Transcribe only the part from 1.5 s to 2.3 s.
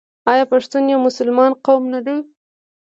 قوم نه دی؟